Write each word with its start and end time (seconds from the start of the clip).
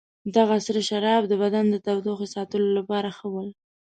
دغه 0.35 0.55
سره 0.65 0.81
شراب 0.89 1.23
د 1.27 1.33
بدن 1.43 1.65
د 1.69 1.75
تودوخې 1.85 2.27
ساتلو 2.35 2.67
لپاره 2.77 3.09
ښه 3.17 3.27
ول. 3.33 3.49